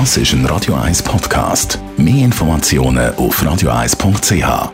[0.00, 1.78] Das ist ein Radio 1 Podcast.
[1.96, 4.72] Mehr Informationen auf radio1.ch.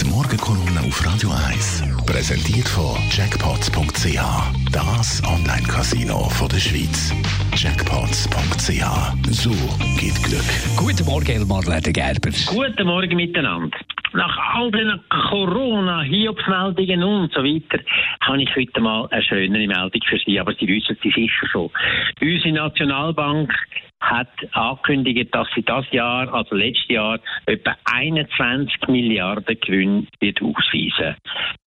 [0.00, 4.18] Die Morgenkolumne auf Radio 1 präsentiert von Jackpots.ch.
[4.72, 7.12] Das Online-Casino der Schweiz.
[7.54, 8.86] Jackpots.ch.
[9.32, 9.50] So
[9.98, 10.42] geht Glück.
[10.74, 12.30] Guten Morgen, Elmar Ledergerber.
[12.46, 13.76] Guten Morgen miteinander.
[14.14, 17.82] Nach all den Corona, Hiobsmeldungen und so weiter,
[18.20, 21.68] habe ich heute mal eine schönere Meldung für Sie, aber Sie wissen sie sicher schon.
[22.20, 23.52] Unsere Nationalbank
[24.10, 31.16] hat angekündigt, dass sie das Jahr, also letztes Jahr, etwa 21 Milliarden Gewinn wird ausweisen.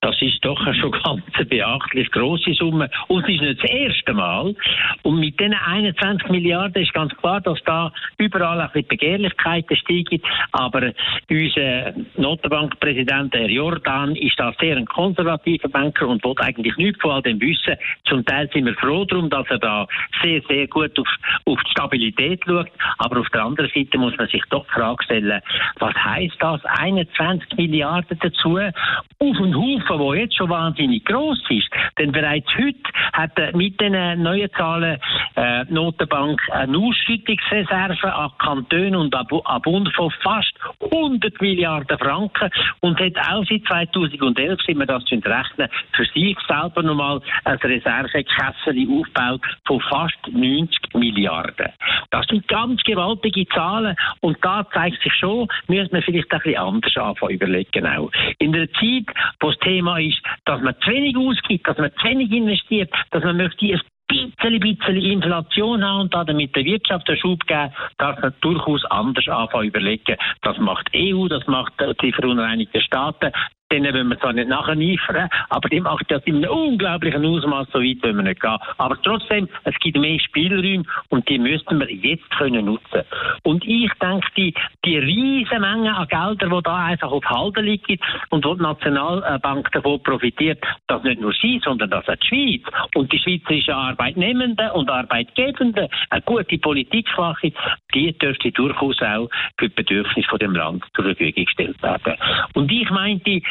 [0.01, 4.13] Das ist doch eine schon ganz beachtlich große Summe und es ist nicht das erste
[4.13, 4.55] Mal.
[5.03, 10.21] Und mit diesen 21 Milliarden ist ganz klar, dass da überall auch die Begehrlichkeiten steigen.
[10.51, 10.91] Aber
[11.29, 17.11] unser Notenbankpräsident, Herr Jordan, ist da sehr ein konservativer Banker und will eigentlich nichts von
[17.11, 17.75] all dem wissen.
[18.05, 19.87] Zum Teil sind wir froh darum, dass er da
[20.21, 21.07] sehr, sehr gut auf,
[21.45, 22.71] auf die Stabilität schaut.
[22.97, 25.41] Aber auf der anderen Seite muss man sich doch die Frage stellen,
[25.79, 26.63] was heißt das?
[26.65, 31.69] 21 Milliarden dazu auf einen Haufen, der jetzt schon wahnsinnig groß ist.
[31.97, 32.77] Denn bereits heute
[33.13, 34.99] hat mit den neuen Zahlen
[35.37, 40.53] äh, Notenbank eine Ausschüttungsreserve an Kantone und an Bund von fast
[40.91, 42.49] 100 Milliarden Franken
[42.81, 48.87] und hat auch seit 2011, sind wir das rechnen, für sich selber nochmal ein Reservekessel
[48.89, 51.71] aufgebaut von fast 90 Milliarden.
[52.09, 56.59] Das sind ganz gewaltige Zahlen und da zeigt sich schon, müssen wir vielleicht ein bisschen
[56.59, 58.11] anders anfangen überlegen auch.
[58.39, 59.05] In der Zeit,
[59.39, 63.23] wo das Thema ist, dass man zu wenig ausgibt, dass man zu wenig investiert, dass
[63.23, 68.19] man möchte ein bisschen, bisschen Inflation haben und damit der Wirtschaft einen Schub geben, darf
[68.21, 70.17] man durchaus anders anfangen überlegen.
[70.41, 73.31] Das macht EU, das macht die Verunreinigten Staaten,
[73.71, 77.79] denen wollen wir zwar nicht nacheifern, aber die macht das in einem unglaublichen Ausmaß, so
[77.79, 78.57] weit wollen wir nicht gehen.
[78.77, 83.03] Aber trotzdem, es gibt mehr Spielräume und die müssten wir jetzt können nutzen.
[83.43, 84.53] Und ich denke, die,
[84.85, 87.99] die riesen Menge an Geldern, die da einfach auf Halde liegen
[88.29, 92.61] und wo die Nationalbank davon profitiert, dass nicht nur sie, sondern dass auch die Schweiz
[92.95, 97.53] und die schweizerischen Arbeitnehmenden und Arbeitgebenden eine gute Politik machen,
[97.93, 102.15] die dürfte durchaus auch für die Bedürfnisse von dem Land zur Verfügung gestellt werden.
[102.53, 103.41] Und ich meinte, äh,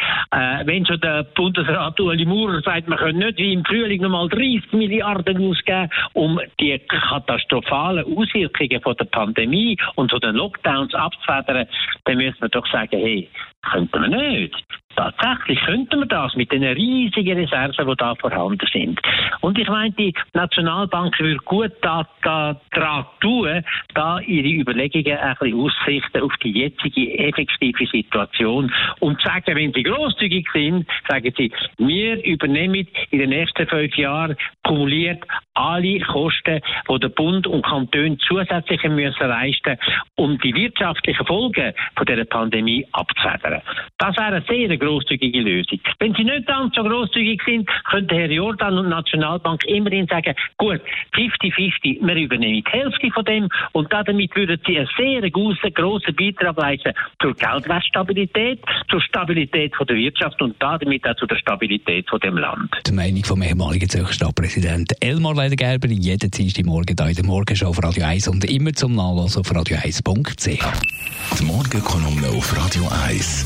[0.64, 4.72] wenn schon der Bundesrat Ueli Maurer sagt, man können nicht wie im Frühling nochmal 30
[4.72, 11.66] Milliarden ausgeben, um die katastrophalen Auswirkungen von der Pandemie und von den Lockdowns abzufedern,
[12.04, 13.28] dann müssen wir doch sagen, hey,
[13.70, 14.64] könnten wir nicht.
[14.96, 18.98] Tatsächlich könnten wir das mit den riesigen Reserven, die da vorhanden sind.
[19.42, 23.62] Und ich meine, die Nationalbank würde gut daran da, tun,
[23.94, 29.82] da ihre Überlegungen ein bisschen aussichten auf die jetzige effektive Situation und sagen, wenn sie
[29.82, 35.22] großzügig sind, sagen sie, wir übernehmen in den nächsten fünf Jahren kumuliert
[35.52, 36.60] alle Kosten,
[36.90, 39.76] die der Bund und Kanton zusätzlich müssen leisten,
[40.16, 43.55] um die wirtschaftlichen Folgen von dieser Pandemie abzufedern.
[43.98, 45.80] Das wäre eine sehr großzügige Lösung.
[45.98, 50.34] Wenn Sie nicht ganz so großzügig sind, könnte Herr Jordan und die Nationalbank immerhin sagen,
[50.56, 50.80] gut,
[51.14, 56.14] 50-50, wir übernehmen die Hälfte von dem und damit würden Sie einen sehr großen, grossen
[56.14, 62.08] Beitrag leisten zur Geldwertstabilität, zur Stabilität von der Wirtschaft und damit auch zu der Stabilität
[62.08, 62.70] von dem Land.
[62.86, 67.68] Die Meinung vom ehemaligen Zürcher Stadtpräsident Elmar Leidengerber, jeden Dienstag Morgen hier in der Morgenshow
[67.68, 71.38] auf Radio 1 und immer zum Nachlassen auf radio1.ch.
[71.38, 73.45] Die Morgenkolumne auf Radio 1.